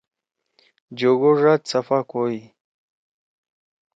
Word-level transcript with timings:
جوگو 0.99 1.31
ڙاد 1.41 1.61
صفا 1.71 1.99
کوئی۔ 2.09 2.39